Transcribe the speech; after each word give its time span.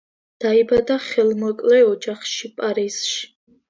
დაიბადა 0.45 0.97
ხელმოკლე 1.09 1.81
ოჯახში 1.93 2.55
პარიზში. 2.61 3.27